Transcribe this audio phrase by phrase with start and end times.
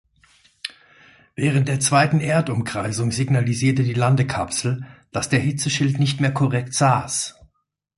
[1.35, 7.35] Während der zweiten Erdumkreisung signalisierte die Landekapsel, dass der Hitzeschild nicht mehr korrekt saß.